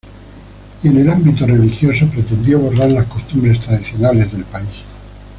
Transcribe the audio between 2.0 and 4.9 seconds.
pretendió borrar las costumbres tradicionales del país.